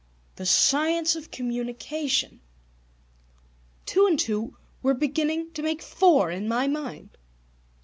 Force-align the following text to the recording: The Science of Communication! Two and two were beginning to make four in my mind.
The 0.37 0.47
Science 0.47 1.15
of 1.15 1.29
Communication! 1.29 2.39
Two 3.85 4.07
and 4.07 4.17
two 4.17 4.57
were 4.81 4.95
beginning 4.95 5.51
to 5.51 5.61
make 5.61 5.83
four 5.83 6.31
in 6.31 6.47
my 6.47 6.65
mind. 6.65 7.19